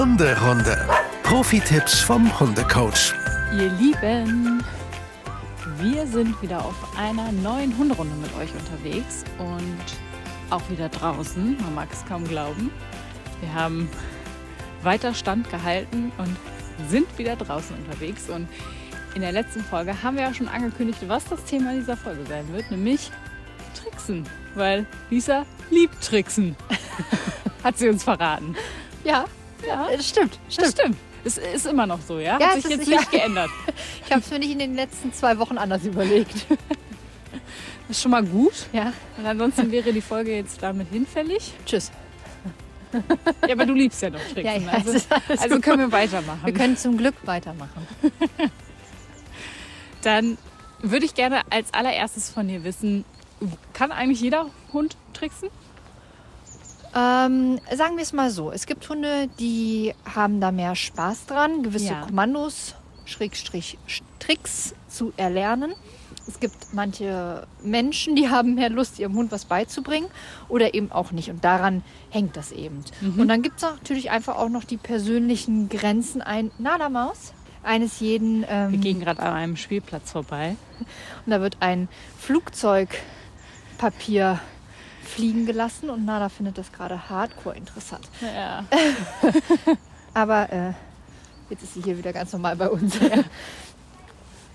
[0.00, 0.88] Hunderunde.
[1.24, 3.12] Profi-Tipps vom Hundecoach.
[3.54, 4.64] Ihr Lieben,
[5.76, 9.84] wir sind wieder auf einer neuen Hunderunde mit euch unterwegs und
[10.48, 11.54] auch wieder draußen.
[11.60, 12.70] Man mag es kaum glauben.
[13.42, 13.90] Wir haben
[14.82, 16.34] weiter Stand gehalten und
[16.88, 18.30] sind wieder draußen unterwegs.
[18.30, 18.48] Und
[19.14, 22.50] in der letzten Folge haben wir ja schon angekündigt, was das Thema dieser Folge sein
[22.54, 23.10] wird, nämlich
[23.74, 24.24] Tricksen.
[24.54, 26.56] Weil Lisa liebt Tricksen,
[27.62, 28.56] hat sie uns verraten.
[29.04, 29.26] Ja,
[29.66, 30.38] ja, das stimmt.
[30.48, 30.66] stimmt.
[30.66, 30.96] Das stimmt.
[31.24, 32.38] Es ist immer noch so, ja?
[32.40, 32.98] Ja, Hat es sich ist- jetzt ja.
[33.00, 33.50] nicht geändert.
[34.06, 36.34] Ich habe es mir nicht in den letzten zwei Wochen anders überlegt.
[36.48, 36.58] Das
[37.90, 38.52] ist schon mal gut.
[38.72, 41.52] Ja, Und ansonsten wäre die Folge jetzt damit hinfällig.
[41.66, 41.90] tschüss.
[43.46, 44.44] Ja, aber du liebst ja noch Tricksen.
[44.44, 45.62] Ja, ja, also, ist alles also gut.
[45.64, 46.40] können wir weitermachen.
[46.44, 47.86] Wir können zum Glück weitermachen.
[50.02, 50.38] Dann
[50.82, 53.04] würde ich gerne als allererstes von dir wissen,
[53.74, 55.50] kann eigentlich jeder Hund tricksen?
[56.94, 58.50] Ähm, sagen wir es mal so.
[58.50, 62.00] Es gibt Hunde, die haben da mehr Spaß dran, gewisse Ja.
[62.02, 62.74] Kommandos,
[63.04, 63.78] Schrägstrich
[64.18, 65.72] Tricks zu erlernen.
[66.26, 70.08] Es gibt manche Menschen, die haben mehr Lust, ihrem Hund was beizubringen
[70.48, 71.30] oder eben auch nicht.
[71.30, 72.84] Und daran hängt das eben.
[73.16, 77.32] Und dann gibt es natürlich einfach auch noch die persönlichen Grenzen ein Nada-Maus
[77.62, 78.44] eines jeden.
[78.48, 80.56] Ähm, Wir gehen gerade an einem Spielplatz vorbei.
[81.24, 81.88] Und da wird ein
[82.18, 84.40] Flugzeugpapier
[85.10, 88.08] fliegen gelassen und Nada findet das gerade hardcore interessant.
[88.22, 88.64] Ja.
[90.14, 90.72] Aber äh,
[91.50, 92.98] jetzt ist sie hier wieder ganz normal bei uns.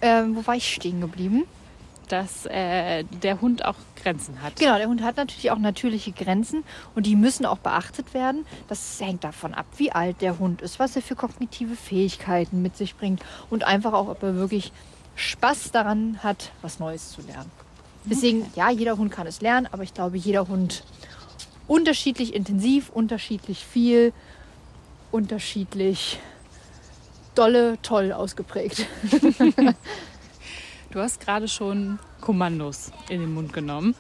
[0.02, 1.44] ähm, wo war ich stehen geblieben?
[2.08, 4.58] Dass äh, der Hund auch Grenzen hat.
[4.58, 8.46] Genau, der Hund hat natürlich auch natürliche Grenzen und die müssen auch beachtet werden.
[8.68, 12.78] Das hängt davon ab, wie alt der Hund ist, was er für kognitive Fähigkeiten mit
[12.78, 14.72] sich bringt und einfach auch, ob er wirklich
[15.16, 17.50] Spaß daran hat, was Neues zu lernen.
[18.06, 20.84] Deswegen, ja, jeder Hund kann es lernen, aber ich glaube, jeder Hund
[21.68, 24.14] unterschiedlich intensiv, unterschiedlich viel,
[25.12, 26.20] unterschiedlich
[27.34, 28.86] dolle, toll ausgeprägt.
[30.96, 33.96] Du hast gerade schon Kommandos in den Mund genommen.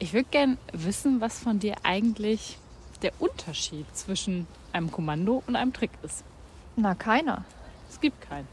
[0.00, 2.58] Ich würde gerne wissen, was von dir eigentlich
[3.00, 6.24] der Unterschied zwischen einem Kommando und einem Trick ist.
[6.74, 7.44] Na, keiner.
[7.88, 8.48] Es gibt keinen.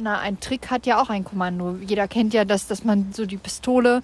[0.00, 1.76] Na, ein Trick hat ja auch ein Kommando.
[1.86, 4.02] Jeder kennt ja das, dass man so die Pistole,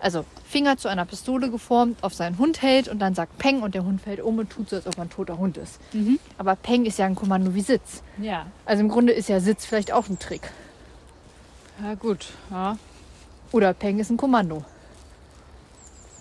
[0.00, 3.74] also Finger zu einer Pistole geformt, auf seinen Hund hält und dann sagt Peng und
[3.74, 5.78] der Hund fällt um und tut so, als ob man ein toter Hund ist.
[5.92, 6.18] Mhm.
[6.38, 8.02] Aber Peng ist ja ein Kommando wie Sitz.
[8.20, 8.46] Ja.
[8.64, 10.50] Also im Grunde ist ja Sitz vielleicht auch ein Trick.
[11.82, 12.28] Ja, gut.
[12.50, 12.78] Ja.
[13.52, 14.64] Oder Peng ist ein Kommando.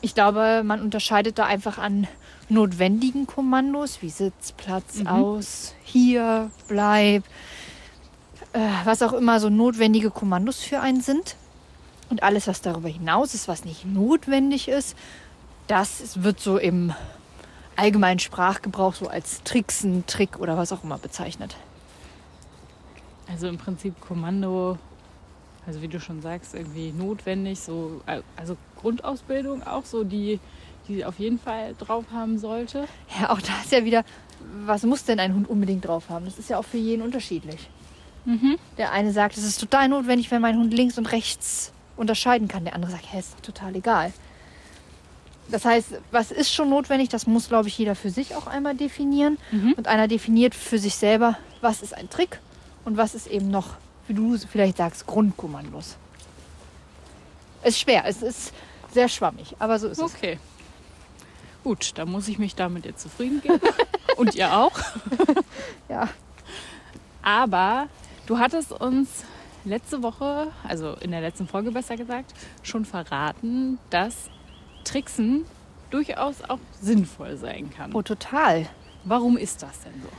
[0.02, 2.08] Ich glaube, man unterscheidet da einfach an
[2.50, 5.08] notwendigen Kommandos wie Sitz, Platz, Mhm.
[5.08, 7.24] aus, hier, bleib,
[8.54, 11.36] äh, was auch immer so notwendige Kommandos für einen sind.
[12.10, 14.96] Und alles, was darüber hinaus ist, was nicht notwendig ist,
[15.68, 16.94] das wird so im
[17.76, 21.56] allgemeinen Sprachgebrauch so als Tricksen, Trick oder was auch immer bezeichnet.
[23.30, 24.78] Also im Prinzip Kommando,
[25.66, 28.02] also wie du schon sagst, irgendwie notwendig, so,
[28.38, 30.40] also Grundausbildung auch so, die,
[30.88, 32.88] die auf jeden Fall drauf haben sollte.
[33.20, 34.06] Ja, auch da ist ja wieder,
[34.66, 36.26] was muss denn ein Hund unbedingt drauf haben?
[36.26, 37.70] Das ist ja auch für jeden unterschiedlich.
[38.28, 38.58] Mhm.
[38.78, 42.66] Der eine sagt, es ist total notwendig, wenn mein Hund links und rechts unterscheiden kann.
[42.66, 44.12] Der andere sagt, hä, ist doch total egal.
[45.50, 48.76] Das heißt, was ist schon notwendig, das muss, glaube ich, jeder für sich auch einmal
[48.76, 49.38] definieren.
[49.52, 49.74] Mhm.
[49.78, 52.42] Und einer definiert für sich selber, was ist ein Trick
[52.84, 53.76] und was ist eben noch,
[54.10, 55.96] wie du vielleicht sagst, Grundkommandos.
[57.64, 58.52] Ist schwer, es ist
[58.94, 60.04] sehr schwammig, aber so ist es.
[60.16, 60.38] Okay.
[61.64, 63.62] Gut, dann muss ich mich damit jetzt zufrieden geben.
[64.18, 64.78] Und ihr auch.
[65.90, 66.10] Ja.
[67.22, 67.88] Aber
[68.28, 69.24] du hattest uns
[69.66, 74.30] letzte Woche, also in der letzten Folge besser gesagt, schon verraten, dass
[74.84, 75.46] Tricksen
[75.90, 77.94] durchaus auch sinnvoll sein kann.
[77.94, 78.68] Oh, total.
[79.04, 80.10] Warum ist das denn so?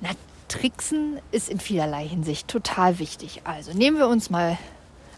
[0.00, 0.10] Na,
[0.48, 3.42] Tricksen ist in vielerlei Hinsicht total wichtig.
[3.44, 4.58] Also nehmen wir uns mal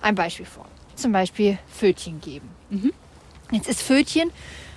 [0.02, 0.66] ein Beispiel vor.
[0.94, 2.48] Zum Beispiel Pfötchen geben.
[3.50, 4.30] Jetzt ist Pfötchen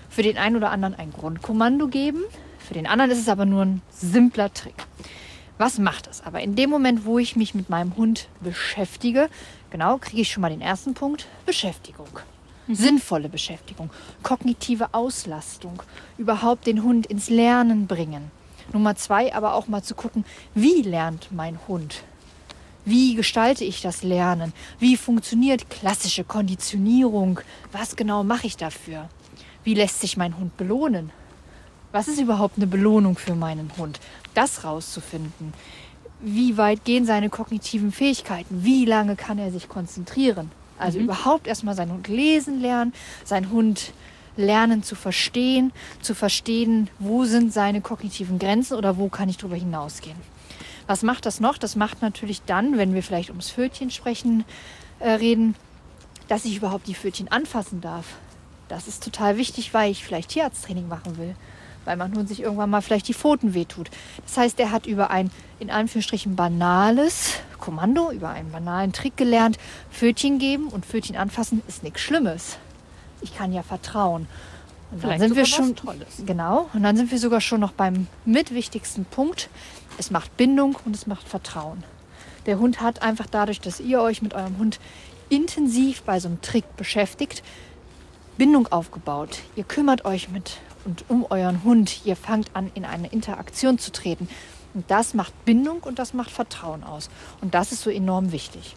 [0.09, 2.23] für den einen oder anderen ein Grundkommando geben.
[2.57, 4.75] Für den anderen ist es aber nur ein simpler Trick.
[5.57, 6.41] Was macht das aber?
[6.41, 9.29] In dem Moment, wo ich mich mit meinem Hund beschäftige,
[9.71, 12.19] genau, kriege ich schon mal den ersten Punkt, Beschäftigung.
[12.69, 13.89] Sinnvolle Beschäftigung,
[14.23, 15.81] kognitive Auslastung,
[16.17, 18.29] überhaupt den Hund ins Lernen bringen.
[18.73, 22.03] Nummer zwei, aber auch mal zu gucken, wie lernt mein Hund?
[22.83, 24.53] Wie gestalte ich das Lernen?
[24.79, 27.39] Wie funktioniert klassische Konditionierung?
[27.71, 29.09] Was genau mache ich dafür?
[29.63, 31.11] Wie lässt sich mein Hund belohnen?
[31.91, 33.99] Was ist überhaupt eine Belohnung für meinen Hund?
[34.33, 35.53] Das rauszufinden.
[36.19, 38.63] Wie weit gehen seine kognitiven Fähigkeiten?
[38.63, 40.51] Wie lange kann er sich konzentrieren?
[40.79, 42.93] Also überhaupt erstmal seinen Hund lesen lernen,
[43.23, 43.93] seinen Hund
[44.35, 49.55] lernen zu verstehen, zu verstehen, wo sind seine kognitiven Grenzen oder wo kann ich darüber
[49.55, 50.17] hinausgehen.
[50.85, 51.57] Was macht das noch?
[51.57, 54.45] Das macht natürlich dann, wenn wir vielleicht ums Pfötchen sprechen,
[54.99, 55.55] äh, reden,
[56.27, 58.05] dass ich überhaupt die Pfötchen anfassen darf.
[58.69, 61.35] Das ist total wichtig, weil ich vielleicht Tierarzttraining machen will.
[61.87, 63.89] Weil man nun sich irgendwann mal vielleicht die Pfoten wehtut.
[64.25, 69.57] Das heißt, er hat über ein in Anführungsstrichen banales Kommando, über einen banalen Trick gelernt.
[69.89, 72.57] Pfötchen geben und Pfötchen anfassen ist nichts Schlimmes.
[73.21, 74.27] Ich kann ja vertrauen.
[74.91, 75.75] Und dann Vielleicht sind wir schon
[76.25, 76.69] genau.
[76.73, 79.49] Und dann sind wir sogar schon noch beim mitwichtigsten Punkt.
[79.97, 81.85] Es macht Bindung und es macht Vertrauen.
[82.47, 84.81] Der Hund hat einfach dadurch, dass ihr euch mit eurem Hund
[85.29, 87.43] intensiv bei so einem Trick beschäftigt,
[88.37, 89.39] Bindung aufgebaut.
[89.55, 92.05] Ihr kümmert euch mit und um euren Hund.
[92.05, 94.29] Ihr fangt an, in eine Interaktion zu treten.
[94.73, 97.09] Und das macht Bindung und das macht Vertrauen aus.
[97.41, 98.75] Und das ist so enorm wichtig.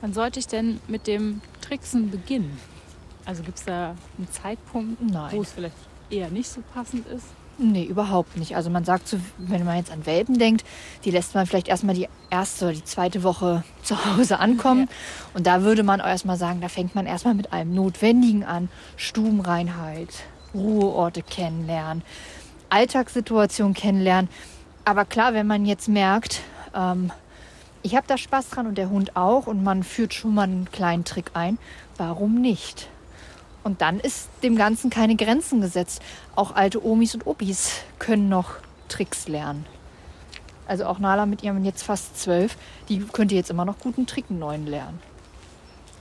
[0.00, 2.58] Wann sollte ich denn mit dem Tricksen beginnen?
[3.26, 5.36] Also gibt es da einen Zeitpunkt, Nein.
[5.36, 5.76] wo es vielleicht
[6.08, 7.26] eher nicht so passend ist?
[7.62, 8.56] Nee, überhaupt nicht.
[8.56, 10.64] Also man sagt so, wenn man jetzt an Welpen denkt,
[11.04, 14.88] die lässt man vielleicht erstmal die erste oder die zweite Woche zu Hause ankommen.
[15.34, 18.70] Und da würde man erstmal sagen, da fängt man erstmal mit allem Notwendigen an.
[18.96, 20.08] Stubenreinheit,
[20.54, 22.02] Ruheorte kennenlernen,
[22.70, 24.30] Alltagssituationen kennenlernen.
[24.86, 26.40] Aber klar, wenn man jetzt merkt,
[26.74, 27.12] ähm,
[27.82, 30.70] ich habe da Spaß dran und der Hund auch und man führt schon mal einen
[30.70, 31.58] kleinen Trick ein,
[31.98, 32.88] warum nicht?
[33.62, 36.02] Und dann ist dem Ganzen keine Grenzen gesetzt.
[36.34, 38.56] Auch alte Omis und Opis können noch
[38.88, 39.66] Tricks lernen.
[40.66, 42.56] Also auch Nala mit ihrem jetzt fast zwölf,
[42.88, 45.00] die könnte jetzt immer noch guten Trick neuen lernen.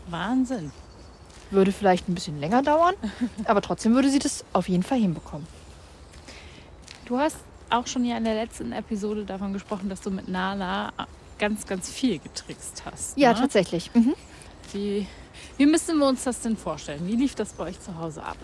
[0.07, 0.71] Wahnsinn.
[1.51, 2.93] Würde vielleicht ein bisschen länger dauern,
[3.45, 5.47] aber trotzdem würde sie das auf jeden Fall hinbekommen.
[7.05, 7.37] Du hast
[7.71, 10.93] auch schon ja in der letzten Episode davon gesprochen, dass du mit Nala
[11.39, 13.17] ganz, ganz viel getrickst hast.
[13.17, 13.39] Ja, ne?
[13.39, 13.89] tatsächlich.
[13.95, 14.13] Mhm.
[14.71, 15.07] Wie,
[15.57, 17.01] wie müssen wir uns das denn vorstellen?
[17.07, 18.37] Wie lief das bei euch zu Hause ab?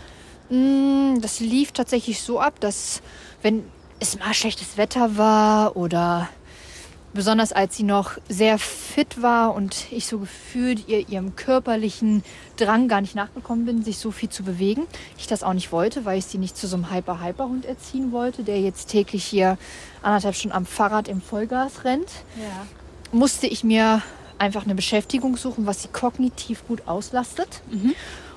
[0.49, 3.01] Mm, Das lief tatsächlich so ab, dass
[3.41, 3.63] wenn
[3.99, 6.29] es mal schlechtes Wetter war oder
[7.13, 12.25] besonders als sie noch sehr fit war und ich so gefühlt ihr ihrem körperlichen
[12.57, 14.83] Drang gar nicht nachgekommen bin, sich so viel zu bewegen.
[15.17, 18.43] Ich das auch nicht wollte, weil ich sie nicht zu so einem Hyper-Hyper-Hund erziehen wollte,
[18.43, 19.57] der jetzt täglich hier
[20.01, 22.67] anderthalb Stunden am Fahrrad im Vollgas rennt Ja.
[23.13, 24.01] musste ich mir
[24.37, 27.61] einfach eine Beschäftigung suchen, was sie kognitiv gut auslastet.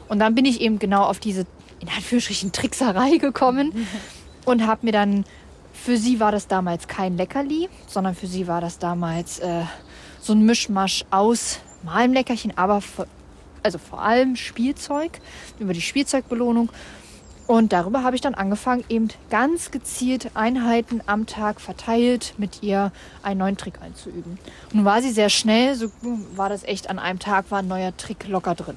[0.08, 1.46] Und dann bin ich eben genau auf diese,
[1.80, 3.72] in Anführungsstrichen, Trickserei gekommen
[4.44, 5.24] und habe mir dann,
[5.72, 9.62] für sie war das damals kein Leckerli, sondern für sie war das damals äh,
[10.20, 12.82] so ein Mischmasch aus mal ein Leckerchen, aber
[13.62, 15.20] also vor allem Spielzeug,
[15.58, 16.70] über die Spielzeugbelohnung.
[17.48, 22.92] Und darüber habe ich dann angefangen, eben ganz gezielt Einheiten am Tag verteilt mit ihr
[23.22, 24.38] einen neuen Trick einzuüben.
[24.74, 25.90] Nun war sie sehr schnell, so
[26.36, 28.76] war das echt an einem Tag, war ein neuer Trick locker drin.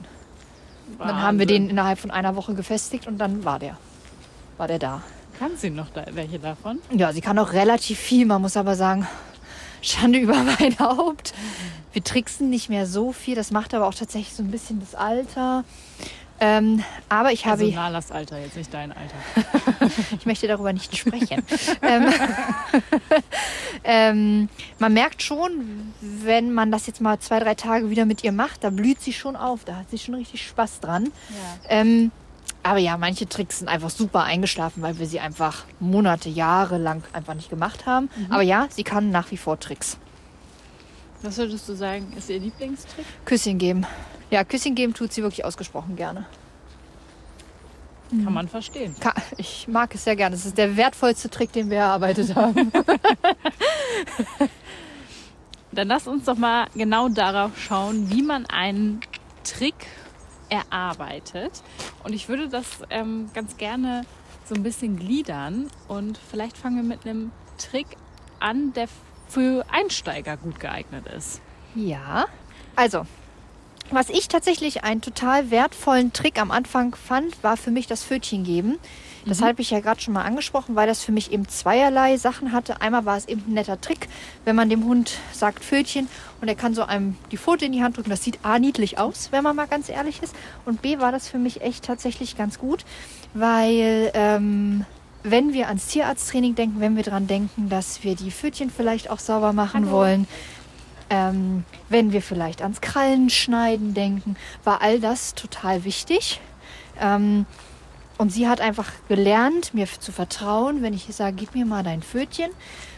[0.97, 3.77] Und dann haben wir den innerhalb von einer Woche gefestigt und dann war der.
[4.55, 5.01] War der da.
[5.37, 6.79] Kann sie noch da, welche davon?
[6.93, 9.05] Ja, sie kann auch relativ viel, man muss aber sagen,
[9.81, 11.33] Schande über mein Haupt.
[11.91, 14.95] Wir tricksen nicht mehr so viel, das macht aber auch tatsächlich so ein bisschen das
[14.95, 15.65] Alter.
[16.43, 17.63] Ähm, aber ich habe.
[17.63, 19.15] Also Nalas Alter, jetzt nicht dein Alter.
[20.17, 21.43] Ich möchte darüber nicht sprechen.
[21.81, 22.13] ähm,
[23.83, 24.49] ähm,
[24.79, 28.63] man merkt schon, wenn man das jetzt mal zwei, drei Tage wieder mit ihr macht,
[28.63, 29.65] da blüht sie schon auf.
[29.65, 31.05] Da hat sie schon richtig Spaß dran.
[31.05, 31.69] Ja.
[31.69, 32.11] Ähm,
[32.63, 37.03] aber ja, manche Tricks sind einfach super eingeschlafen, weil wir sie einfach Monate, Jahre lang
[37.13, 38.09] einfach nicht gemacht haben.
[38.29, 39.97] Aber ja, sie kann nach wie vor Tricks.
[41.23, 43.05] Was würdest du sagen, ist ihr Lieblingstrick?
[43.25, 43.85] Küsschen geben.
[44.29, 46.25] Ja, Küsschen geben tut sie wirklich ausgesprochen gerne.
[48.09, 48.93] Kann man verstehen.
[48.99, 50.35] Ka- Ich mag es sehr gerne.
[50.35, 52.69] Es ist der wertvollste Trick, den wir erarbeitet haben.
[55.71, 58.99] Dann lass uns doch mal genau darauf schauen, wie man einen
[59.45, 59.75] Trick
[60.49, 61.63] erarbeitet.
[62.03, 64.01] Und ich würde das ähm, ganz gerne
[64.45, 65.67] so ein bisschen gliedern.
[65.87, 67.87] Und vielleicht fangen wir mit einem Trick
[68.41, 68.87] an, der
[69.31, 71.41] für Einsteiger gut geeignet ist.
[71.73, 72.25] Ja,
[72.75, 73.05] also,
[73.89, 78.43] was ich tatsächlich einen total wertvollen Trick am Anfang fand, war für mich das Pfötchen
[78.43, 78.77] geben.
[79.25, 82.53] Das habe ich ja gerade schon mal angesprochen, weil das für mich eben zweierlei Sachen
[82.53, 82.81] hatte.
[82.81, 84.07] Einmal war es eben ein netter Trick,
[84.45, 86.07] wenn man dem Hund sagt Pfötchen
[86.41, 88.09] und er kann so einem die Pfote in die Hand drücken.
[88.09, 90.35] Das sieht A niedlich aus, wenn man mal ganz ehrlich ist.
[90.65, 92.83] Und B war das für mich echt tatsächlich ganz gut,
[93.33, 94.85] weil ähm,
[95.23, 99.19] wenn wir ans Tierarzttraining denken, wenn wir daran denken, dass wir die Pfötchen vielleicht auch
[99.19, 99.97] sauber machen Hallo.
[99.97, 100.27] wollen,
[101.09, 106.39] ähm, wenn wir vielleicht ans Krallenschneiden denken, war all das total wichtig.
[106.99, 107.45] Ähm,
[108.17, 112.01] und sie hat einfach gelernt, mir zu vertrauen, wenn ich sage, gib mir mal dein
[112.01, 112.51] Pfötchen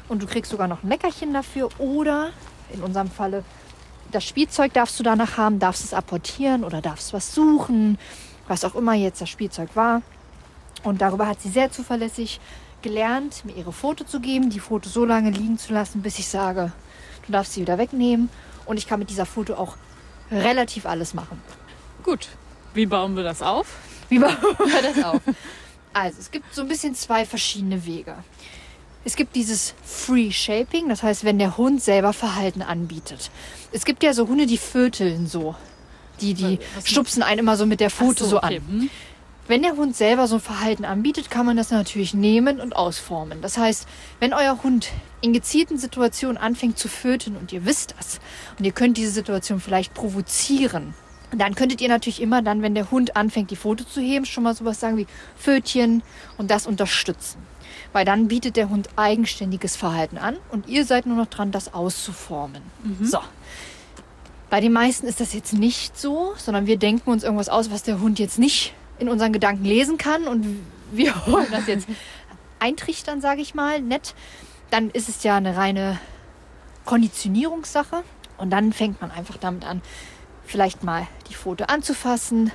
[0.10, 2.32] und du kriegst sogar noch ein Leckerchen dafür oder
[2.74, 3.44] in unserem Falle
[4.12, 7.98] das Spielzeug darfst du danach haben, darfst es apportieren oder darfst was suchen
[8.48, 10.02] was auch immer jetzt das Spielzeug war.
[10.84, 12.40] Und darüber hat sie sehr zuverlässig
[12.82, 16.28] gelernt, mir ihre Foto zu geben, die Foto so lange liegen zu lassen, bis ich
[16.28, 16.72] sage,
[17.26, 18.30] du darfst sie wieder wegnehmen.
[18.66, 19.76] Und ich kann mit dieser Foto auch
[20.32, 21.42] relativ alles machen.
[22.04, 22.28] Gut.
[22.74, 23.68] Wie bauen wir das auf?
[24.10, 25.22] Wie bauen wir das auf?
[25.94, 28.16] Also, es gibt so ein bisschen zwei verschiedene Wege.
[29.06, 33.32] Es gibt dieses Free Shaping, das heißt, wenn der Hund selber Verhalten anbietet.
[33.72, 35.56] Es gibt ja so Hunde, die vöteln so.
[36.22, 38.62] Die, die Was- stupsen einen immer so mit der Ach so, okay.
[38.68, 38.90] an.
[39.46, 43.42] Wenn der Hund selber so ein Verhalten anbietet, kann man das natürlich nehmen und ausformen.
[43.42, 43.88] Das heißt,
[44.22, 48.22] wenn euer Hund in gezielten Situationen anfängt zu föteln und ihr wisst das
[48.58, 50.94] und ihr könnt diese Situation vielleicht provozieren,
[51.36, 54.44] dann könntet ihr natürlich immer dann, wenn der Hund anfängt, die Foto zu heben, schon
[54.44, 56.04] mal sowas sagen wie Fötchen
[56.38, 57.40] und das unterstützen.
[57.92, 61.74] Weil dann bietet der Hund eigenständiges Verhalten an und ihr seid nur noch dran, das
[61.74, 62.62] auszuformen.
[63.02, 63.20] So.
[64.50, 67.84] Bei den meisten ist das jetzt nicht so, sondern wir denken uns irgendwas aus, was
[67.84, 68.74] der Hund jetzt nicht
[69.04, 70.46] in unseren Gedanken lesen kann und
[70.92, 71.88] wir wollen das jetzt
[72.60, 74.16] eintrichtern, sage ich mal, nett.
[74.72, 76.00] Dann ist es ja eine reine
[76.86, 78.04] Konditionierungssache
[78.38, 79.82] und dann fängt man einfach damit an,
[80.46, 82.52] vielleicht mal die Pfote anzufassen,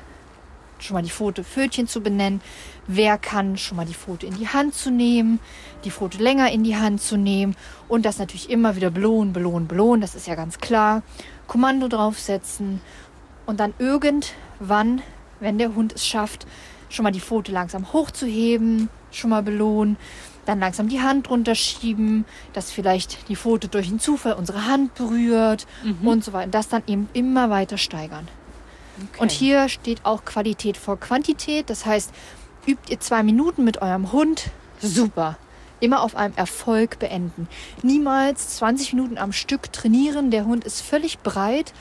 [0.79, 2.41] schon mal die Pfote Pfötchen zu benennen.
[2.87, 5.41] Wer kann schon mal die Pfote in die Hand zu nehmen,
[5.85, 7.57] die Pfote länger in die Hand zu nehmen
[7.89, 11.03] und das natürlich immer wieder belohnen, belohnen, belohnen, das ist ja ganz klar.
[11.47, 12.81] Kommando draufsetzen
[13.47, 15.03] und dann irgendwann,
[15.41, 16.47] wenn der Hund es schafft,
[16.89, 19.97] schon mal die Pfote langsam hochzuheben, schon mal belohnen,
[20.47, 25.67] dann langsam die Hand runterschieben, dass vielleicht die Pfote durch den Zufall unsere Hand berührt
[26.03, 26.51] und so weiter.
[26.51, 28.27] Das dann eben immer weiter steigern.
[28.97, 29.21] Okay.
[29.21, 31.69] Und hier steht auch Qualität vor Quantität.
[31.69, 32.13] Das heißt,
[32.67, 35.37] übt ihr zwei Minuten mit eurem Hund, super.
[35.81, 37.47] Immer auf einem Erfolg beenden.
[37.83, 40.31] Niemals 20 Minuten am Stück trainieren.
[40.31, 41.73] Der Hund ist völlig breit,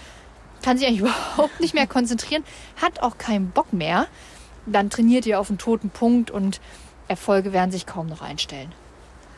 [0.62, 1.00] kann sich eigentlich
[1.38, 2.44] überhaupt nicht mehr konzentrieren,
[2.82, 4.08] hat auch keinen Bock mehr.
[4.66, 6.60] Dann trainiert ihr auf einen toten Punkt und
[7.08, 8.74] Erfolge werden sich kaum noch einstellen.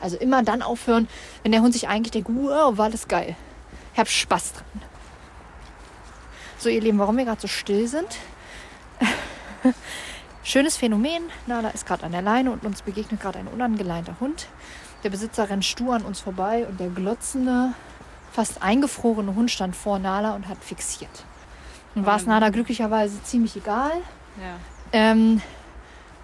[0.02, 1.08] Also immer dann aufhören,
[1.44, 3.36] wenn der Hund sich eigentlich denkt, wow, war das geil.
[3.94, 4.82] Ich habe Spaß dran.
[6.58, 8.08] So, ihr Lieben, warum wir gerade so still sind.
[10.44, 11.24] Schönes Phänomen.
[11.48, 14.48] Nala ist gerade an der Leine und uns begegnet gerade ein unangeleinter Hund.
[15.04, 17.74] Der Besitzer rennt stur an uns vorbei und der glotzende,
[18.32, 21.10] fast eingefrorene Hund stand vor Nala und hat fixiert.
[21.96, 23.92] Nun war es Nala glücklicherweise ziemlich egal.
[24.38, 24.56] ja.
[24.92, 25.42] Ähm,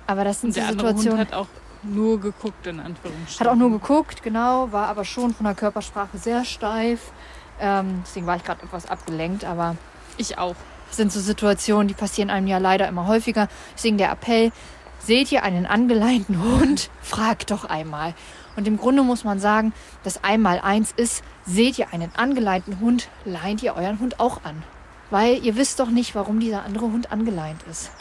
[0.08, 1.28] aber das sind Und so andere Hund Situationen.
[1.28, 1.48] hat auch
[1.84, 3.40] nur geguckt, in Anführungsstrichen.
[3.40, 7.12] Hat auch nur geguckt, genau, war aber schon von der Körpersprache sehr steif.
[7.60, 9.76] Ähm, deswegen war ich gerade etwas abgelenkt, aber
[10.18, 10.56] Ich auch.
[10.88, 13.48] das sind so Situationen, die passieren einem ja leider immer häufiger.
[13.76, 14.52] Deswegen der Appell,
[15.00, 18.14] seht ihr einen angeleinten Hund, fragt doch einmal.
[18.56, 23.10] Und im Grunde muss man sagen, das einmal eins ist, seht ihr einen angeleinten Hund,
[23.26, 24.64] leint ihr euren Hund auch an.
[25.10, 27.92] Weil ihr wisst doch nicht, warum dieser andere Hund angeleint ist.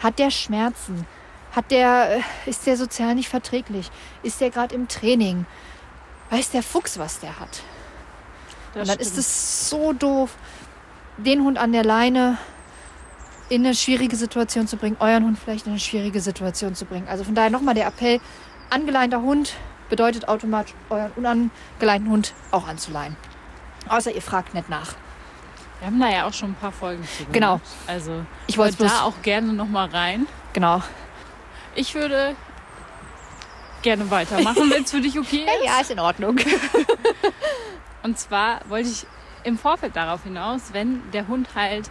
[0.00, 1.06] Hat der Schmerzen?
[1.52, 3.90] Hat der, äh, ist der sozial nicht verträglich?
[4.22, 5.46] Ist der gerade im Training?
[6.30, 7.62] Weiß der Fuchs, was der hat?
[8.72, 9.00] Das Und dann stimmt.
[9.02, 10.34] ist es so doof,
[11.18, 12.38] den Hund an der Leine
[13.50, 17.06] in eine schwierige Situation zu bringen, euren Hund vielleicht in eine schwierige Situation zu bringen.
[17.06, 18.18] Also von daher nochmal der Appell,
[18.70, 19.54] angeleinter Hund
[19.92, 23.14] bedeutet automatisch euren unangeleinten Hund auch anzuleihen.
[23.90, 24.94] Außer ihr fragt nicht nach.
[25.80, 27.32] Wir haben da ja auch schon ein paar Folgen zu gemacht.
[27.34, 27.60] Genau.
[27.86, 30.26] Also Ich wollte bloß, da auch gerne noch mal rein.
[30.54, 30.82] genau.
[31.74, 32.34] Ich würde
[33.82, 35.64] gerne weitermachen, wenn es für dich okay ist.
[35.66, 36.38] Ja, ist in Ordnung.
[38.02, 39.06] Und zwar wollte ich
[39.44, 41.90] im Vorfeld darauf hinaus, wenn der Hund halt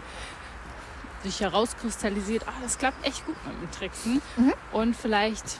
[1.23, 4.53] sich herauskristallisiert, ah, das klappt echt gut mit dem Tricksen Mhm.
[4.71, 5.59] und vielleicht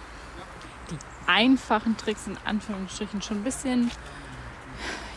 [1.31, 3.91] einfachen Tricks in Anführungsstrichen schon ein bisschen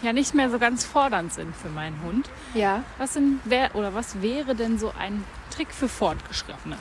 [0.02, 2.28] ja nicht mehr so ganz fordernd sind für meinen Hund.
[2.52, 2.84] Ja.
[2.98, 6.76] Was sind, wer, oder was wäre denn so ein Trick für Fortgeschrittene?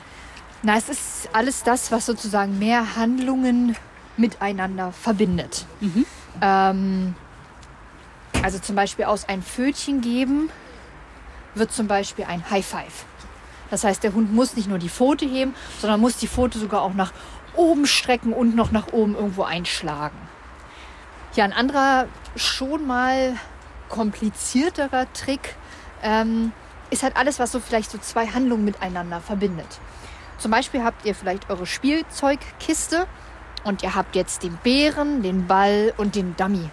[0.62, 3.76] Na, es ist alles das, was sozusagen mehr Handlungen
[4.16, 5.66] miteinander verbindet.
[5.80, 6.06] Mhm.
[6.40, 7.14] Ähm,
[8.42, 10.50] also zum Beispiel aus ein Pfötchen geben
[11.54, 13.04] wird zum Beispiel ein High Five.
[13.70, 16.82] Das heißt, der Hund muss nicht nur die Pfote heben, sondern muss die Pfote sogar
[16.82, 17.12] auch nach
[17.56, 20.16] oben strecken und noch nach oben irgendwo einschlagen.
[21.34, 22.06] Ja, ein anderer
[22.36, 23.36] schon mal
[23.88, 25.56] komplizierterer Trick
[26.02, 26.52] ähm,
[26.90, 29.80] ist halt alles, was so vielleicht so zwei Handlungen miteinander verbindet.
[30.38, 33.06] Zum Beispiel habt ihr vielleicht eure Spielzeugkiste
[33.64, 36.70] und ihr habt jetzt den Bären, den Ball und den Dummy.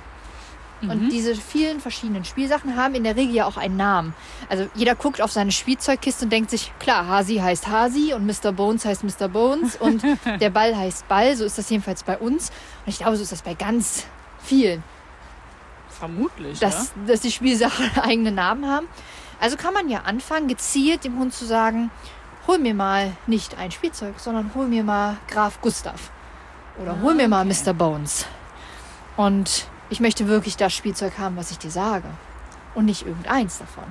[0.90, 4.14] Und diese vielen verschiedenen Spielsachen haben in der Regel ja auch einen Namen.
[4.50, 8.52] Also jeder guckt auf seine Spielzeugkiste und denkt sich, klar, Hasi heißt Hasi und Mr.
[8.52, 9.28] Bones heißt Mr.
[9.28, 10.04] Bones und
[10.40, 11.36] der Ball heißt Ball.
[11.36, 12.50] So ist das jedenfalls bei uns.
[12.86, 14.06] Und ich glaube, so ist das bei ganz
[14.44, 14.84] vielen,
[16.02, 18.88] Vermutlich, dass, dass die Spielsachen eigene Namen haben.
[19.40, 21.92] Also kann man ja anfangen, gezielt dem Hund zu sagen,
[22.48, 26.12] hol mir mal nicht ein Spielzeug, sondern hol mir mal Graf Gustav.
[26.82, 27.56] Oder hol mir mal okay.
[27.64, 27.74] Mr.
[27.74, 28.26] Bones.
[29.16, 32.08] Und ich möchte wirklich das Spielzeug haben, was ich dir sage.
[32.74, 33.84] Und nicht irgendeins davon.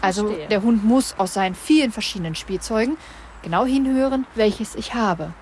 [0.00, 0.48] Also Verstehe.
[0.48, 2.96] der Hund muss aus seinen vielen verschiedenen Spielzeugen
[3.42, 5.32] genau hinhören, welches ich habe.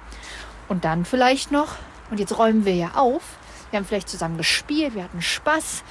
[0.68, 1.76] Und dann vielleicht noch,
[2.10, 3.22] und jetzt räumen wir ja auf,
[3.70, 5.84] wir haben vielleicht zusammen gespielt, wir hatten Spaß.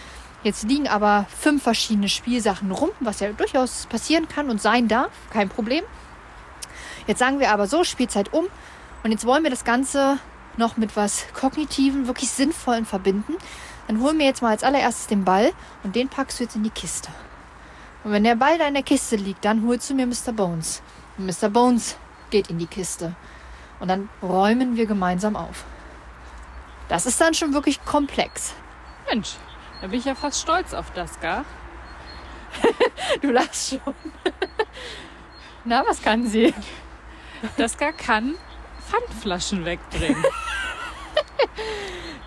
[0.44, 5.12] Jetzt liegen aber fünf verschiedene Spielsachen rum, was ja durchaus passieren kann und sein darf,
[5.32, 5.84] kein Problem.
[7.08, 8.46] Jetzt sagen wir aber so, Spielzeit um.
[9.04, 10.20] Und jetzt wollen wir das Ganze
[10.60, 13.36] noch mit was Kognitiven, wirklich Sinnvollen verbinden.
[13.88, 15.52] Dann holen wir jetzt mal als allererstes den Ball
[15.84, 17.10] und den packst du jetzt in die Kiste.
[18.04, 20.32] Und wenn der Ball da in der Kiste liegt, dann holst du mir Mr.
[20.32, 20.84] Bones.
[21.18, 21.50] Und Mr.
[21.50, 21.98] Bones
[22.30, 23.16] geht in die Kiste.
[23.80, 25.64] Und dann räumen wir gemeinsam auf.
[26.88, 28.54] Das ist dann schon wirklich komplex.
[29.10, 29.36] Mensch,
[29.82, 31.46] da bin ich ja fast stolz auf das, gar.
[33.22, 33.96] Du lachst schon.
[35.66, 36.54] Na, was kann sie?
[37.58, 38.36] Daska kann
[38.90, 40.24] Pfandflaschen wegbringen.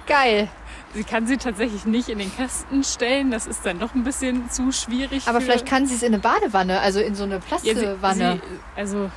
[0.07, 0.49] Geil.
[0.95, 3.31] Sie kann sie tatsächlich nicht in den Kasten stellen.
[3.31, 5.26] Das ist dann doch ein bisschen zu schwierig.
[5.26, 8.40] Aber vielleicht kann sie es in eine Badewanne, also in so eine Ja, Plastikwanne.
[8.42, 9.11] sie, also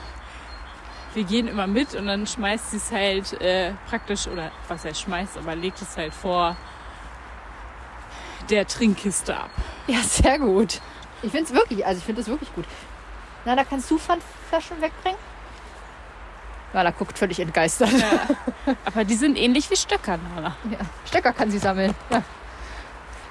[1.13, 4.93] wir gehen immer mit und dann schmeißt sie es halt äh, praktisch, oder was er
[4.93, 6.55] schmeißt, aber legt es halt vor
[8.49, 9.49] der Trinkkiste ab.
[9.87, 10.81] Ja, sehr gut.
[11.23, 12.65] Ich finde es wirklich, also ich finde es wirklich gut.
[13.43, 15.17] Na, da kannst du Pfandflaschen wegbringen?
[16.75, 17.89] Ja, da guckt völlig entgeistert.
[17.93, 18.73] Ja.
[18.83, 20.57] aber die sind ähnlich wie Stöcker, Nala.
[20.69, 20.77] Ja.
[21.05, 21.95] Stöcker kann sie sammeln.
[22.09, 22.21] Ja.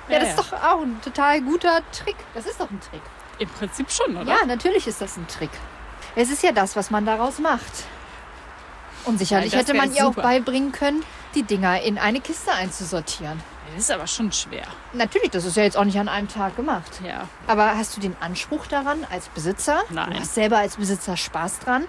[0.09, 2.17] Ja, das ist doch auch ein total guter Trick.
[2.35, 3.03] Das ist doch ein Trick.
[3.39, 4.31] Im Prinzip schon, oder?
[4.31, 5.51] Ja, natürlich ist das ein Trick.
[6.17, 7.85] Es ist ja das, was man daraus macht.
[9.05, 11.03] Und sicherlich Ja, hätte man ihr auch beibringen können,
[11.35, 13.43] die Dinger in eine Kiste einzusortieren.
[13.75, 14.65] Das ist aber schon schwer.
[14.95, 17.01] Natürlich, das ist ja jetzt auch nicht an einem Tag gemacht.
[17.07, 17.29] Ja.
[17.47, 19.83] Aber hast du den Anspruch daran als Besitzer?
[19.91, 20.13] Nein.
[20.13, 21.85] Du hast selber als Besitzer Spaß dran.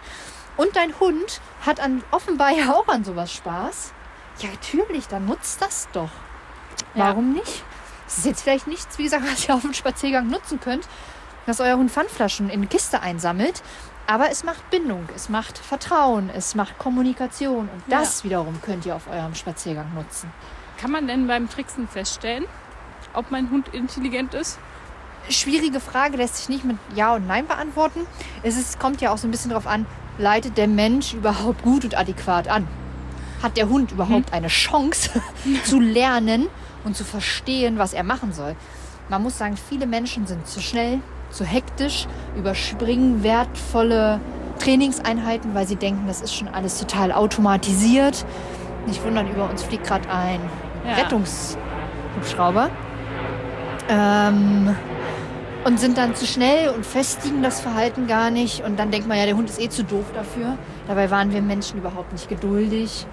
[0.58, 3.94] Und dein Hund hat an, offenbar ja auch an sowas Spaß.
[4.40, 6.10] Ja, natürlich, dann nutzt das doch.
[6.94, 7.08] Ja.
[7.08, 7.64] Warum nicht?
[8.06, 10.88] Das ist jetzt vielleicht nichts, wie gesagt, was ihr auf dem Spaziergang nutzen könnt,
[11.46, 13.62] dass euer Hund Pfandflaschen in eine Kiste einsammelt.
[14.08, 17.70] Aber es macht Bindung, es macht Vertrauen, es macht Kommunikation.
[17.74, 18.00] Und Ja.
[18.00, 20.32] das wiederum könnt ihr auf eurem Spaziergang nutzen.
[20.78, 22.46] Kann man denn beim Tricksen feststellen,
[23.14, 24.60] ob mein Hund intelligent ist?
[25.28, 28.06] schwierige Frage, lässt sich nicht mit Ja und Nein beantworten.
[28.44, 31.84] Es ist, kommt ja auch so ein bisschen darauf an, leitet der Mensch überhaupt gut
[31.84, 32.68] und adäquat an?
[33.44, 35.10] Hat der Hund überhaupt eine Chance
[35.64, 36.48] zu lernen
[36.84, 38.56] und zu verstehen, was er machen soll?
[39.10, 41.00] Man muss sagen, viele Menschen sind zu schnell,
[41.30, 44.20] zu hektisch, überspringen wertvolle
[44.60, 48.26] Trainingseinheiten, weil sie denken, das ist schon alles total automatisiert.
[48.88, 50.40] Nicht wundern, über uns fliegt gerade ein
[50.88, 50.96] Ja.
[51.04, 52.70] Rettungshubschrauber.
[53.90, 54.76] Ähm,
[55.66, 58.64] und sind dann zu schnell und festigen das Verhalten gar nicht.
[58.64, 60.58] Und dann denkt man ja, der Hund ist eh zu doof dafür.
[60.88, 63.06] Dabei waren wir Menschen überhaupt nicht geduldig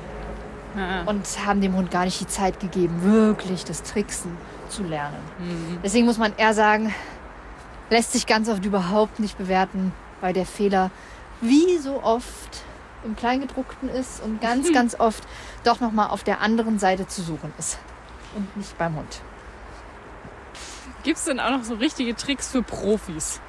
[0.77, 1.03] Ja.
[1.07, 4.37] und haben dem Hund gar nicht die Zeit gegeben, wirklich das Tricksen
[4.69, 5.17] zu lernen.
[5.83, 6.95] Deswegen muss man eher sagen,
[7.91, 10.91] lässt sich ganz oft überhaupt nicht bewerten, weil der Fehler
[11.41, 12.63] wie so oft
[13.05, 15.25] im Kleingedruckten ist und ganz, ganz oft
[15.65, 17.79] doch nochmal auf der anderen Seite zu suchen ist
[18.37, 19.21] und nicht beim Hund.
[21.03, 23.41] Gibt es denn auch noch so richtige Tricks für Profis?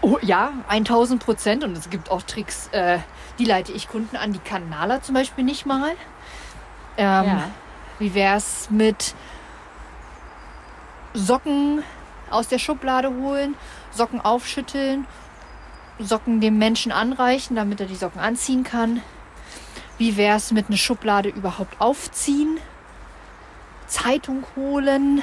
[0.00, 1.64] Oh, ja, 1000 Prozent.
[1.64, 2.98] Und es gibt auch Tricks, äh,
[3.38, 5.92] die leite ich Kunden an, die kann Nala zum Beispiel nicht mal.
[6.96, 7.24] Ähm,
[7.98, 9.14] Wie wäre es mit
[11.14, 11.82] Socken
[12.30, 13.54] aus der Schublade holen,
[13.92, 15.06] Socken aufschütteln,
[15.98, 19.00] Socken dem Menschen anreichen, damit er die Socken anziehen kann?
[19.98, 22.58] Wie wäre es mit einer Schublade überhaupt aufziehen?
[23.86, 25.22] Zeitung holen,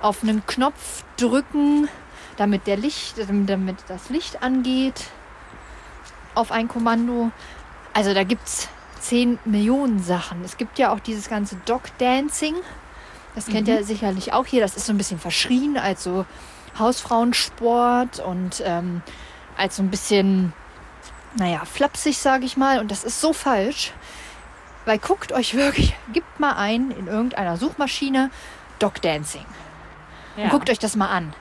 [0.00, 1.88] auf einen Knopf drücken,
[2.36, 5.10] damit der Licht, damit das Licht angeht
[6.38, 7.32] auf ein Kommando.
[7.92, 8.68] Also da gibt es
[9.00, 10.44] 10 Millionen Sachen.
[10.44, 12.54] Es gibt ja auch dieses ganze Dog Dancing.
[13.34, 14.60] Das kennt ihr sicherlich auch hier.
[14.60, 16.24] Das ist so ein bisschen verschrien als so
[16.78, 19.02] Hausfrauensport und ähm,
[19.56, 20.52] als so ein bisschen,
[21.36, 22.78] naja, flapsig, sage ich mal.
[22.78, 23.92] Und das ist so falsch.
[24.84, 28.30] Weil guckt euch wirklich, gibt mal ein in irgendeiner Suchmaschine
[28.78, 29.44] Dog Dancing.
[30.38, 30.50] Ja.
[30.50, 31.34] Guckt euch das mal an.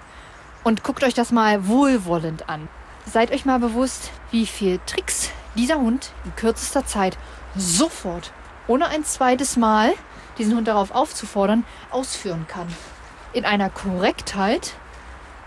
[0.64, 2.68] Und guckt euch das mal wohlwollend an.
[3.06, 7.16] Seid euch mal bewusst, wie viel Tricks dieser Hund in kürzester Zeit
[7.56, 8.32] sofort,
[8.68, 9.94] ohne ein zweites Mal
[10.40, 12.68] diesen Hund darauf aufzufordern, ausführen kann.
[13.34, 14.74] In einer Korrektheit.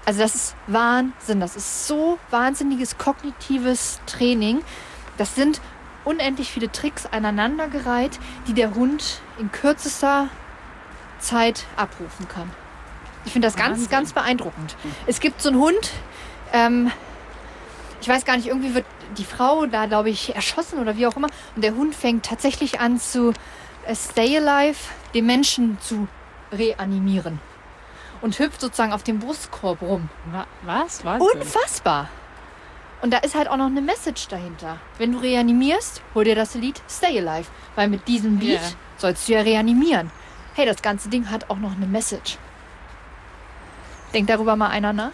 [0.06, 1.40] Also das ist Wahnsinn.
[1.40, 4.62] Das ist so wahnsinniges kognitives Training.
[5.18, 5.60] Das sind
[6.04, 10.28] unendlich viele Tricks aneinandergereiht, die der Hund in kürzester
[11.18, 12.48] Zeit abrufen kann.
[13.24, 13.90] Ich finde das ganz, Wahnsinn.
[13.90, 14.76] ganz beeindruckend.
[15.06, 15.90] Es gibt so einen Hund,
[16.52, 16.90] ähm,
[18.00, 18.86] ich weiß gar nicht, irgendwie wird
[19.18, 21.28] die Frau da, glaube ich, erschossen oder wie auch immer.
[21.54, 23.32] Und der Hund fängt tatsächlich an zu
[23.86, 24.78] äh, Stay Alive,
[25.14, 26.08] den Menschen zu
[26.52, 27.38] reanimieren.
[28.22, 30.08] Und hüpft sozusagen auf dem Brustkorb rum.
[30.30, 31.04] Wa was?
[31.04, 31.28] Wahnsinn.
[31.40, 32.08] Unfassbar.
[33.02, 34.76] Und da ist halt auch noch eine Message dahinter.
[34.98, 37.48] Wenn du reanimierst, hol dir das Lied Stay Alive.
[37.76, 38.68] Weil mit diesem Beat Ja.
[38.98, 40.10] sollst du ja reanimieren.
[40.54, 42.36] Hey, das ganze Ding hat auch noch eine Message.
[44.12, 45.12] Denkt darüber mal einer nach?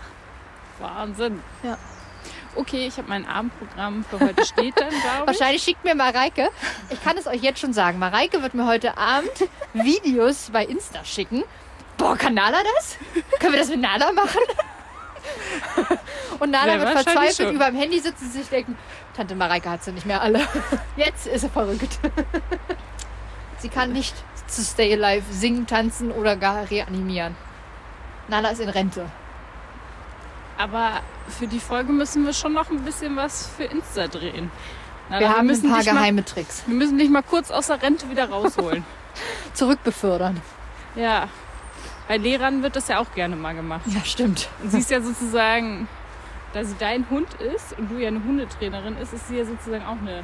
[0.78, 1.40] Wahnsinn.
[1.62, 1.76] Ja.
[2.54, 5.26] Okay, ich habe mein Abendprogramm für heute steht dann, glaube ich.
[5.26, 6.48] Wahrscheinlich schickt mir Mareike,
[6.88, 9.30] ich kann es euch jetzt schon sagen, Mareike wird mir heute Abend
[9.74, 11.44] Videos bei Insta schicken.
[11.98, 12.96] Boah, kann Nala das?
[13.40, 14.40] Können wir das mit Nala machen?
[16.38, 18.76] Und Nala Ja, wird verzweifelt über dem Handy sitzen und sich denken,
[19.14, 20.46] Tante Mareike hat sie nicht mehr alle.
[20.96, 21.98] Jetzt ist sie verrückt.
[23.58, 24.14] Sie kann nicht
[24.46, 27.36] zu Stay Alive singen, tanzen oder gar reanimieren.
[28.28, 29.06] Nala ist in Rente.
[30.58, 34.50] Aber für die Folge müssen wir schon noch ein bisschen was für Insta drehen.
[35.10, 36.64] Na, Wir haben ein paar dich mal, geheime Tricks.
[36.66, 38.84] Wir müssen dich mal kurz aus der Rente wieder rausholen.
[39.54, 40.40] Zurückbefördern.
[40.94, 41.28] ja.
[42.08, 43.80] Bei Lehrern wird das ja auch gerne mal gemacht.
[43.86, 44.48] Ja, stimmt.
[44.62, 45.88] Und sie ist ja sozusagen,
[46.52, 49.84] da sie dein Hund ist und du ja eine Hundetrainerin ist, ist sie ja sozusagen
[49.84, 50.22] auch eine,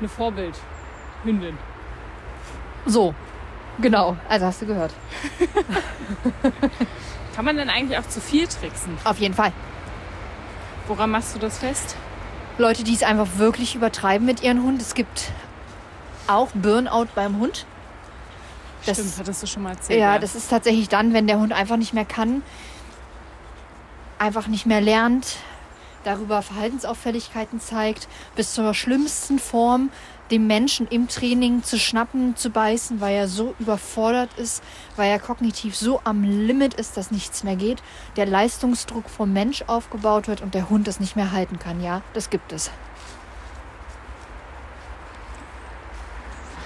[0.00, 1.56] eine Vorbildhündin.
[2.86, 3.14] So,
[3.78, 4.16] genau.
[4.28, 4.92] Also hast du gehört.
[7.36, 8.96] Kann man denn eigentlich auch zu viel tricksen?
[9.04, 9.52] Auf jeden Fall.
[10.88, 11.94] Woran machst du das fest?
[12.56, 14.80] Leute, die es einfach wirklich übertreiben mit ihren Hund.
[14.80, 15.32] Es gibt
[16.26, 17.66] auch Burnout beim Hund.
[18.86, 20.00] Das- Stimmt, hattest du schon mal erzählt.
[20.00, 22.42] Ja, das ist tatsächlich dann, wenn der Hund einfach nicht mehr kann,
[24.18, 25.36] einfach nicht mehr lernt,
[26.04, 29.90] darüber Verhaltensauffälligkeiten zeigt, bis zur schlimmsten Form
[30.30, 34.62] dem Menschen im Training zu schnappen, zu beißen, weil er so überfordert ist,
[34.96, 37.82] weil er kognitiv so am Limit ist, dass nichts mehr geht,
[38.16, 41.82] der Leistungsdruck vom Mensch aufgebaut wird und der Hund das nicht mehr halten kann.
[41.82, 42.70] Ja, das gibt es.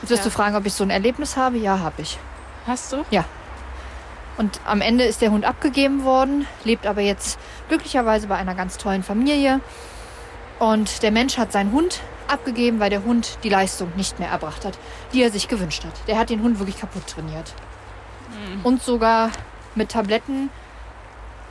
[0.02, 0.30] Jetzt wirst Ja.
[0.30, 1.58] du fragen, ob ich so ein Erlebnis habe?
[1.58, 2.18] Ja, habe ich.
[2.66, 3.04] Hast du?
[4.38, 8.78] Und am Ende ist der Hund abgegeben worden, lebt aber jetzt glücklicherweise bei einer ganz
[8.78, 9.60] tollen Familie.
[10.58, 14.64] Und der Mensch hat seinen Hund abgegeben, weil der Hund die Leistung nicht mehr erbracht
[14.64, 14.78] hat,
[15.12, 15.92] die er sich gewünscht hat.
[16.06, 17.54] Der hat den Hund wirklich kaputt trainiert.
[18.62, 19.30] Und sogar
[19.74, 20.50] mit Tabletten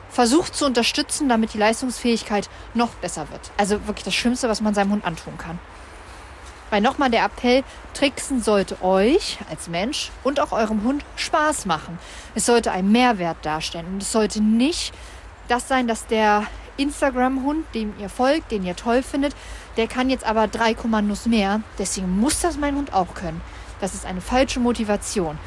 [0.09, 3.51] versucht zu unterstützen, damit die Leistungsfähigkeit noch besser wird.
[3.57, 5.59] Also wirklich das Schlimmste, was man seinem Hund antun kann.
[6.69, 7.63] Weil nochmal der Appell,
[7.93, 11.97] Tricksen sollte euch als Mensch und auch eurem Hund Spaß machen.
[12.35, 13.87] Es sollte einen Mehrwert darstellen.
[13.87, 14.93] Und es sollte nicht
[15.47, 16.43] das sein, dass der
[16.79, 19.35] Instagram-Hund, dem ihr folgt, den ihr toll findet,
[19.77, 21.61] der kann jetzt aber drei Kommandos mehr.
[21.77, 23.41] Deswegen muss das mein Hund auch können.
[23.81, 25.37] Das ist eine falsche Motivation.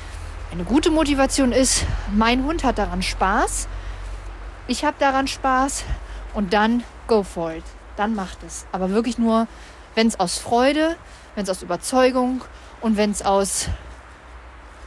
[0.52, 3.68] Eine gute Motivation ist, mein Hund hat daran Spaß,
[4.68, 5.84] ich habe daran Spaß
[6.34, 7.64] und dann go for it.
[7.96, 8.66] Dann macht es.
[8.70, 9.46] Aber wirklich nur,
[9.94, 10.96] wenn es aus Freude,
[11.34, 12.42] wenn es aus Überzeugung
[12.80, 13.68] und wenn es aus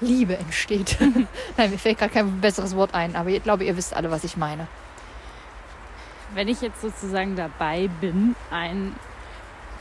[0.02, 0.98] Liebe entsteht.
[1.58, 4.24] Nein, mir fällt gerade kein besseres Wort ein, aber ich glaube, ihr wisst alle, was
[4.24, 4.68] ich meine.
[6.36, 8.96] Wenn ich jetzt sozusagen dabei bin, einen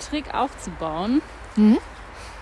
[0.08, 1.20] Trick aufzubauen,
[1.56, 1.78] Mhm.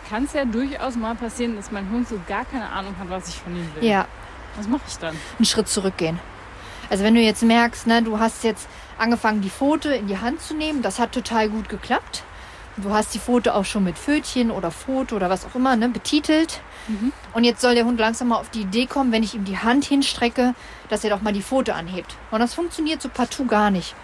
[0.09, 3.29] kann es ja durchaus mal passieren, dass mein Hund so gar keine Ahnung hat, was
[3.29, 3.85] ich von ihm will.
[3.85, 4.07] Ja,
[4.57, 5.17] Was mache ich dann?
[5.39, 6.21] einen Schritt zurückgehen.
[6.91, 10.43] Also wenn du jetzt merkst, ne, du hast jetzt angefangen, die Pfote in die Hand
[10.43, 12.23] zu nehmen, das hat total gut geklappt.
[12.79, 15.89] Du hast die Pfote auch schon mit Pfötchen oder Foto oder was auch immer ne,
[15.91, 16.61] betitelt.
[17.35, 19.59] Und jetzt soll der Hund langsam mal auf die Idee kommen, wenn ich ihm die
[19.59, 20.55] Hand hinstrecke,
[20.89, 22.17] dass er doch mal die Pfote anhebt.
[22.31, 23.95] Und das funktioniert so partout gar nicht.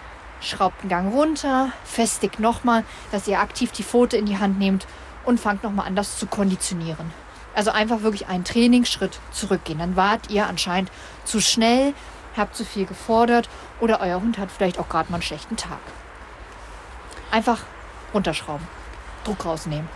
[0.40, 4.86] Schraubt einen Gang runter, festigt nochmal, dass ihr aktiv die Pfote in die Hand nehmt
[5.24, 7.10] und fangt nochmal an, das zu konditionieren.
[7.54, 9.78] Also einfach wirklich einen Trainingsschritt zurückgehen.
[9.78, 10.92] Dann wart ihr anscheinend
[11.24, 11.94] zu schnell,
[12.36, 13.48] habt zu viel gefordert
[13.80, 15.80] oder euer Hund hat vielleicht auch gerade mal einen schlechten Tag.
[17.32, 17.62] Einfach
[18.14, 18.66] runterschrauben,
[19.24, 19.88] Druck rausnehmen.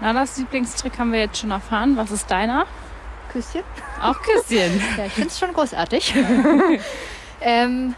[0.00, 1.96] Nanas Lieblingstrick haben wir jetzt schon erfahren.
[1.96, 2.66] Was ist deiner?
[3.32, 3.62] Küsschen.
[4.00, 4.82] Auch Küsschen.
[4.98, 6.14] Ja, ich finde es schon großartig.
[7.40, 7.94] ähm,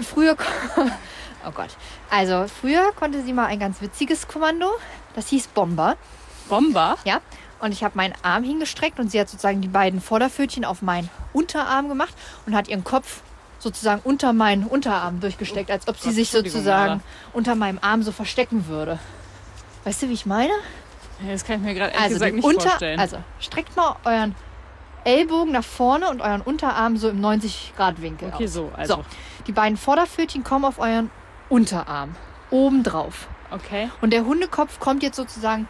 [0.00, 0.36] früher,
[1.46, 1.70] oh Gott,
[2.10, 4.68] also früher konnte sie mal ein ganz witziges Kommando.
[5.14, 5.96] Das hieß Bomber.
[6.48, 6.96] Bomber.
[7.04, 7.20] Ja,
[7.60, 11.08] und ich habe meinen Arm hingestreckt und sie hat sozusagen die beiden Vorderpfötchen auf meinen
[11.32, 12.14] Unterarm gemacht
[12.46, 13.22] und hat ihren Kopf
[13.62, 18.66] sozusagen unter meinen Unterarm durchgesteckt, als ob sie sich sozusagen unter meinem Arm so verstecken
[18.66, 18.98] würde.
[19.84, 20.52] Weißt du, wie ich meine?
[21.24, 22.98] Ja, Das kann ich mir gerade ehrlich Also, gesagt nicht unter, vorstellen.
[23.00, 24.34] also streckt mal euren
[25.04, 28.52] Ellbogen nach vorne und euren Unterarm so im 90-Grad-Winkel okay, aus.
[28.52, 28.70] so.
[28.76, 29.04] Also, So,
[29.46, 31.10] die beiden Vorderpfötchen kommen auf euren
[31.48, 32.14] Unterarm,
[32.50, 33.28] oben drauf.
[33.50, 33.90] okay.
[34.00, 35.68] Und der Hundekopf kommt jetzt sozusagen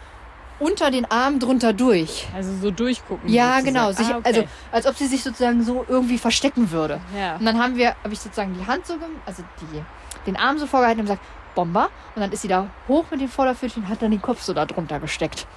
[0.59, 2.27] unter den Arm drunter durch.
[2.33, 3.29] Also so durchgucken.
[3.29, 3.65] Ja, sozusagen.
[3.65, 3.91] genau.
[3.91, 4.27] Sich, ah, okay.
[4.27, 6.99] Also als ob sie sich sozusagen so irgendwie verstecken würde.
[7.17, 7.35] ja.
[7.35, 9.83] Und dann haben wir, habe ich sozusagen die Hand so, also die,
[10.25, 11.23] den Arm so vorgehalten und gesagt,
[11.55, 11.89] Bomber.
[12.15, 14.65] Und dann ist sie da hoch mit dem Vorderpfötchen, hat dann den Kopf so da
[14.65, 15.47] drunter gesteckt.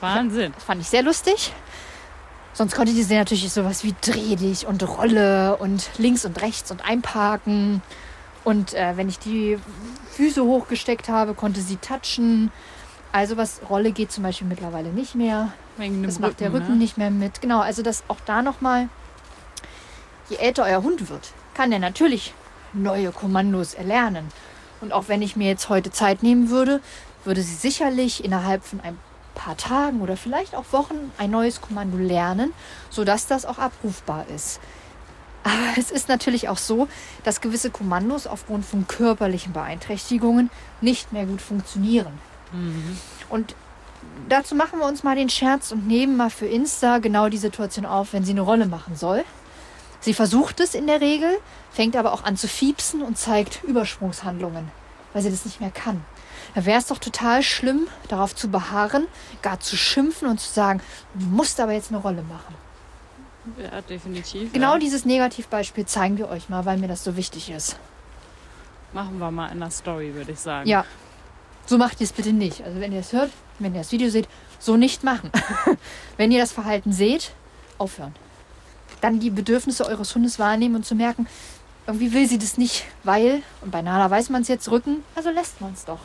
[0.00, 0.52] Wahnsinn.
[0.54, 1.52] Das fand ich sehr lustig.
[2.52, 6.70] Sonst konnte die sehen natürlich sowas wie dreh dich und Rolle und links und rechts
[6.70, 7.82] und einparken.
[8.44, 9.58] Und äh, wenn ich die
[10.12, 12.52] Füße hochgesteckt habe, konnte sie touchen.
[13.14, 15.52] Also was Rolle geht zum Beispiel mittlerweile nicht mehr.
[15.76, 16.78] Wegen dem Das macht der Rücken ne?
[16.78, 17.40] nicht mehr mit.
[17.40, 18.88] Genau, also das auch da nochmal,
[20.28, 22.34] je älter euer Hund wird, kann er natürlich
[22.72, 24.26] neue Kommandos erlernen.
[24.80, 26.80] Und auch wenn ich mir jetzt heute Zeit nehmen würde,
[27.24, 28.98] würde sie sicherlich innerhalb von ein
[29.36, 32.52] paar Tagen oder vielleicht auch Wochen ein neues Kommando lernen,
[32.90, 34.58] sodass das auch abrufbar ist.
[35.44, 36.88] Aber es ist natürlich auch so,
[37.22, 40.50] dass gewisse Kommandos aufgrund von körperlichen Beeinträchtigungen
[40.80, 42.18] nicht mehr gut funktionieren.
[43.28, 43.54] Und
[44.28, 47.86] dazu machen wir uns mal den Scherz und nehmen mal für Insta genau die Situation
[47.86, 49.24] auf, wenn sie eine Rolle machen soll.
[50.00, 51.38] Sie versucht es in der Regel,
[51.70, 54.70] fängt aber auch an zu fiepsen und zeigt Übersprungshandlungen,
[55.12, 56.04] weil sie das nicht mehr kann.
[56.54, 59.06] Da wäre es doch total schlimm, darauf zu beharren,
[59.42, 60.80] gar zu schimpfen und zu sagen,
[61.14, 62.54] du musst aber jetzt eine Rolle machen.
[63.58, 64.52] Ja, definitiv.
[64.52, 64.78] Genau ja.
[64.78, 67.76] dieses Negativbeispiel zeigen wir euch mal, weil mir das so wichtig ist.
[68.92, 70.68] Machen wir mal in der Story, würde ich sagen.
[70.68, 70.84] Ja,
[71.66, 72.62] so macht ihr es bitte nicht.
[72.62, 75.30] Also wenn ihr es hört, wenn ihr das Video seht, so nicht machen.
[76.16, 77.32] wenn ihr das Verhalten seht,
[77.78, 78.14] aufhören.
[79.00, 81.26] Dann die Bedürfnisse eures Hundes wahrnehmen und zu merken,
[81.86, 85.28] irgendwie will sie das nicht, weil, und bei Nala weiß man es jetzt, Rücken, also
[85.30, 85.98] lässt man es doch.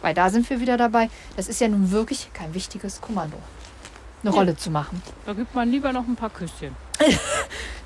[0.00, 1.10] Weil da sind wir wieder dabei.
[1.36, 3.36] Das ist ja nun wirklich kein wichtiges Kommando.
[4.22, 4.36] Eine Ja.
[4.38, 5.02] Rolle zu machen.
[5.26, 6.74] Da gibt man lieber noch ein paar Küsschen.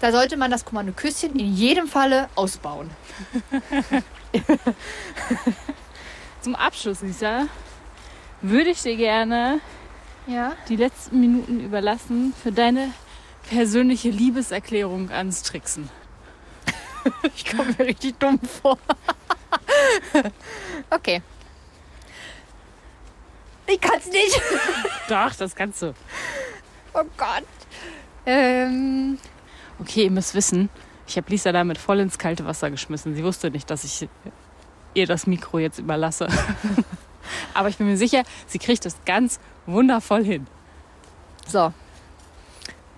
[0.00, 2.88] Da sollte man das Kommando Küsschen in jedem Falle ausbauen.
[6.40, 7.46] Zum Abschluss, Lisa,
[8.40, 9.60] würde ich dir gerne
[10.26, 10.52] Ja.
[10.68, 12.92] die letzten Minuten überlassen für deine
[13.48, 15.88] persönliche Liebeserklärung ans Tricksen.
[17.34, 18.76] Ich komme mir richtig dumm vor.
[20.90, 21.22] okay.
[23.66, 24.38] Ich kann's nicht.
[25.08, 25.94] Doch, das kannst du.
[26.92, 27.44] Oh Gott.
[28.26, 29.18] Ähm,
[29.80, 30.68] Okay, ihr müsst wissen,
[31.06, 33.14] ich habe Lisa damit voll ins kalte Wasser geschmissen.
[33.14, 34.06] Sie wusste nicht, dass ich
[34.94, 36.28] ihr das Mikro jetzt überlasse.
[37.54, 40.46] Aber ich bin mir sicher, sie kriegt das ganz wundervoll hin.
[41.46, 41.72] so.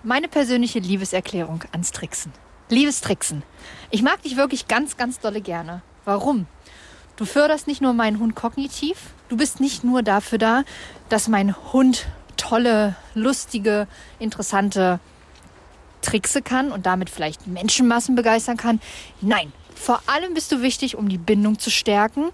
[0.05, 2.33] Meine persönliche Liebeserklärung ans Tricksen.
[2.67, 3.41] Liebes Tricksen.
[3.89, 5.81] Ich mag dich wirklich ganz, ganz dolle gerne.
[6.03, 6.45] Warum?
[7.15, 8.97] Du förderst nicht nur meinen Hund kognitiv,
[9.29, 10.63] du bist nicht nur dafür da,
[11.07, 13.87] dass mein Hund tolle, lustige,
[14.19, 14.99] interessante
[16.01, 18.81] Trickse kann und damit vielleicht Menschenmassen begeistern kann.
[19.21, 22.29] Nein, vor allem bist du wichtig, um die Bindung zu stärken,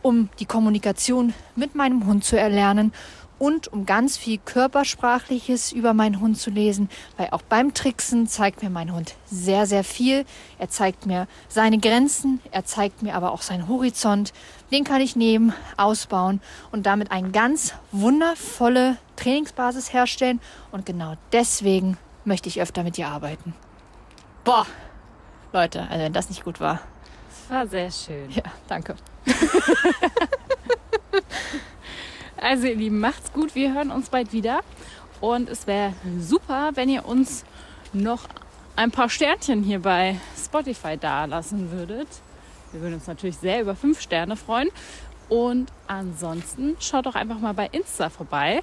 [0.00, 2.90] um die Kommunikation mit meinem Hund zu erlernen
[3.38, 8.62] und um ganz viel Körpersprachliches über meinen Hund zu lesen, weil auch beim Tricksen zeigt
[8.62, 10.24] mir mein Hund sehr, sehr viel.
[10.58, 14.32] Er zeigt mir seine Grenzen, er zeigt mir aber auch seinen Horizont.
[14.72, 16.40] Den kann ich nehmen, ausbauen
[16.72, 20.40] und damit eine ganz wundervolle Trainingsbasis herstellen.
[20.72, 23.52] Und genau deswegen möchte ich öfter mit dir arbeiten.
[24.44, 24.64] Boah,
[25.56, 26.80] Leute, also wenn das nicht gut war.
[27.48, 28.30] Das war sehr schön.
[28.30, 28.94] Ja, danke.
[32.38, 33.54] Also ihr Lieben, macht's gut.
[33.54, 34.60] Wir hören uns bald wieder.
[35.20, 37.44] Und es wäre super, wenn ihr uns
[37.92, 38.20] noch
[38.76, 42.06] ein paar Sternchen hier bei Spotify da lassen würdet.
[42.72, 44.68] Wir würden uns natürlich sehr über fünf Sterne freuen.
[45.28, 48.62] Und ansonsten schaut doch einfach mal bei Insta vorbei.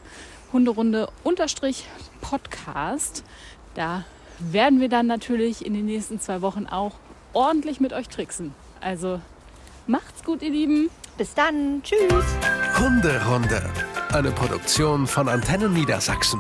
[0.54, 1.86] Hunderunde unterstrich
[2.22, 3.24] Podcast.
[3.74, 4.06] Da
[4.52, 6.94] werden wir dann natürlich in den nächsten zwei Wochen auch
[7.34, 8.54] ordentlich mit euch tricksen.
[8.82, 9.20] Also
[9.88, 10.90] macht's gut, ihr Lieben.
[11.18, 11.82] Bis dann.
[11.84, 12.26] Tschüss.
[12.80, 13.70] Hunderunde.
[14.12, 16.40] Eine Produktion von Antennen Niedersachsen.